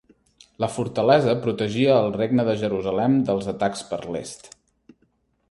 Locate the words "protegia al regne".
1.43-2.47